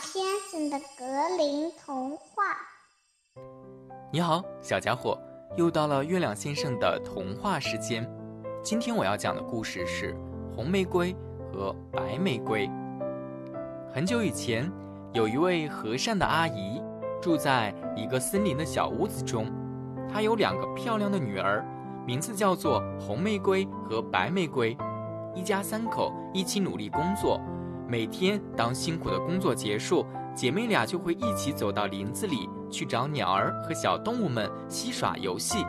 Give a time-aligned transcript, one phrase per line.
[0.00, 2.44] 先生的格林童话。
[4.12, 5.18] 你好，小家伙，
[5.56, 8.08] 又到了月亮先生的童话时间。
[8.62, 10.14] 今天我要讲的故事是
[10.54, 11.14] 《红玫瑰
[11.52, 12.68] 和白玫瑰》。
[13.92, 14.70] 很久以前，
[15.12, 16.82] 有一位和善的阿姨，
[17.20, 19.46] 住在一个森林的小屋子中。
[20.12, 21.64] 她有两个漂亮的女儿，
[22.06, 24.76] 名字叫做红玫瑰和白玫瑰。
[25.34, 27.40] 一家三口一起努力工作。
[27.88, 35.64] 每天，当辛苦的工作结束，姐妹俩就会一起走到林子里去找鸟儿和小动物们嬉耍游戏。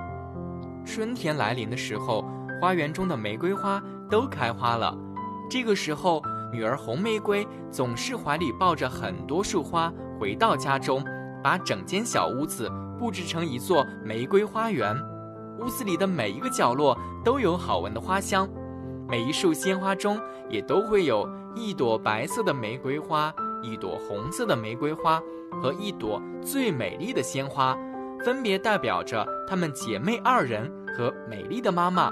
[0.84, 2.26] 春天来临的时候，
[2.60, 3.80] 花园中的玫瑰花
[4.10, 4.98] 都开花了。
[5.48, 6.20] 这个时候，
[6.52, 11.04] 女儿红玫瑰总是怀里抱着很多束花，回到家中，
[11.44, 14.96] 把整间小屋子布置成一座玫瑰花园。
[15.60, 18.50] 屋子里的每一个角落都有好闻的花香。
[19.10, 23.34] 每一束鲜花中也都会有一朵白色的玫瑰花，
[23.64, 25.22] 一朵红色的玫瑰花
[25.62, 27.78] 和一朵最美丽的鲜花，
[28.24, 32.12] 分别代表着她们姐妹二人和美丽的妈妈。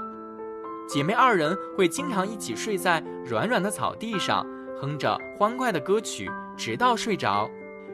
[0.88, 4.46] 姐妹二人会经常一起睡在软软的草地上，
[4.80, 7.50] 哼着欢快的歌曲，直到睡着。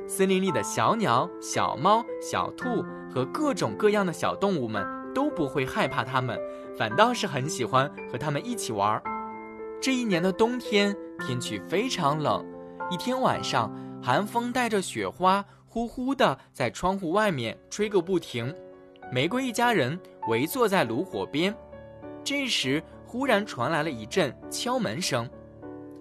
[0.07, 5.02] 森林里的小鸟、小猫、小兔和各种各样的小动物们。
[5.15, 6.39] 都不会害怕它们，
[6.77, 9.03] 反倒是很喜欢和它们一起玩。
[9.81, 10.97] 这一年的冬天，
[11.27, 12.45] 天气非常冷。
[12.91, 18.55] 一天晚上，寒风带着雪花，呼呼地在窗户外面吹个不停。
[19.11, 21.55] 玫瑰一家人围坐在炉火边，
[22.23, 25.29] 这时忽然传来了一阵敲门声。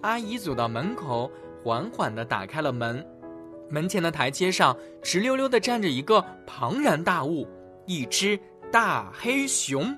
[0.02, 1.30] 阿姨走到门口，
[1.62, 3.04] 缓缓地打开了门。
[3.68, 7.48] 门前的台阶上，直溜溜地站着一个庞然大物，
[7.86, 8.38] 一只。
[8.72, 9.94] 大黑熊，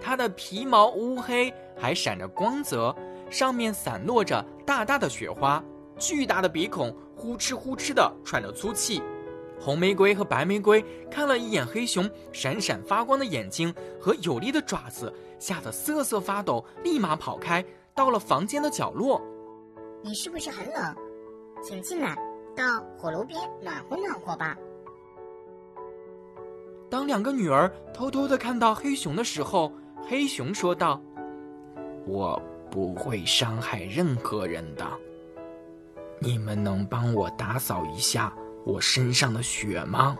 [0.00, 2.94] 它的皮毛乌黑，还闪着光泽，
[3.28, 5.60] 上面散落着大大的雪花，
[5.98, 9.02] 巨大的鼻孔呼哧呼哧地喘着粗气。
[9.58, 17.64] 红玫瑰和白玫瑰看了一眼黑熊闪闪发光的眼睛和有力的爪子，吓得瑟瑟发抖，立马跑开，
[17.96, 19.20] 到了房间的角落。
[20.02, 20.96] 你是不是很冷？
[21.64, 22.14] 请进来，
[22.54, 22.62] 到
[22.96, 24.56] 火炉边暖和暖和吧。
[26.88, 29.72] 当两个女儿偷偷的看到黑熊的时候，
[30.08, 31.00] 黑熊说道
[32.06, 34.86] ：“我不会伤害任何人的。
[36.20, 38.32] 你们能帮我打扫一下
[38.64, 40.16] 我身上的雪吗？”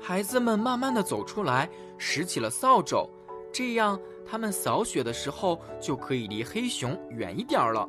[0.00, 1.68] 孩子们慢慢的走出来，
[1.98, 3.10] 拾起了扫帚，
[3.52, 7.88] 这样他们扫雪的时候就可以离黑熊远一点了。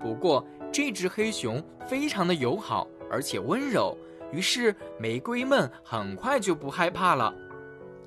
[0.00, 3.96] 不过，这只黑熊非常的友好，而且温柔。
[4.32, 7.34] 于是，玫瑰们很快就不害怕了。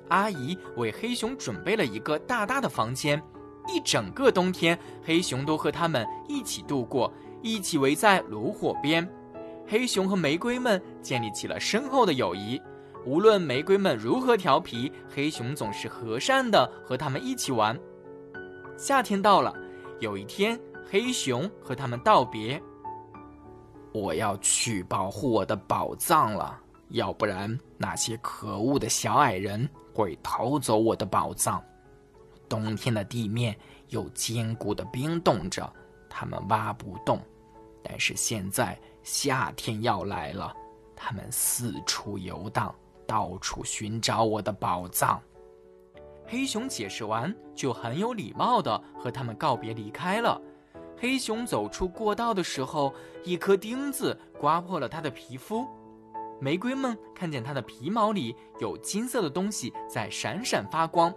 [0.08, 3.22] 阿姨为黑熊准备了一个大大的房间，
[3.68, 9.08] 一整个冬天，黑熊都和他们一起度过，一起围在炉火边。
[9.66, 12.60] 黑熊和玫瑰们建立起了深厚的友谊。
[13.06, 17.78] 无论玫瑰们如何调皮，黑熊总是和善的和他们一起玩。
[18.76, 19.54] 夏天到了，
[20.00, 20.58] 有一天，
[20.90, 22.62] 黑熊和他们道别。
[23.94, 31.62] 我要去保护我的宝藏了，要不然那些可恶的小矮人会偷走我的宝藏。
[32.48, 33.56] 冬天的地面
[33.90, 35.72] 有坚固的冰冻着，
[36.10, 37.20] 他们挖不动。
[37.84, 40.52] 但是现在夏天要来了，
[40.96, 42.74] 他们四处游荡，
[43.06, 45.22] 到处寻找我的宝藏。
[46.26, 50.40] 黑熊解释完，就很有礼貌的和他们告别，离开了。
[51.04, 52.94] 黑熊走出过道的时候，
[53.24, 55.68] 一颗钉子刮破了它的皮肤。
[56.40, 61.14] 玫瑰们看见它的皮毛里有金色的东西在闪闪发光，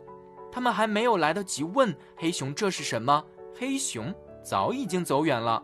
[0.51, 3.23] 他们还没有来得及问黑熊这是什么，
[3.57, 5.63] 黑熊早已经走远了。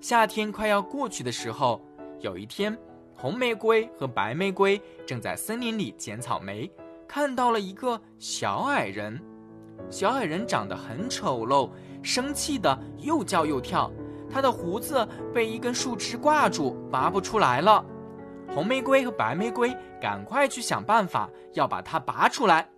[0.00, 1.78] 夏天快要过去的时候，
[2.20, 2.74] 有一天，
[3.14, 6.72] 红玫瑰和白玫瑰正在森林里捡草莓，
[7.06, 9.22] 看到了一个小矮人。
[9.90, 11.70] 小矮人长得很丑陋。
[12.02, 13.90] 生气的又叫又跳，
[14.30, 17.84] 他的胡子被一根树枝挂住，拔不出来了。
[18.54, 22.68] 红玫瑰和白玫瑰赶快去想办法，要把它拔出来。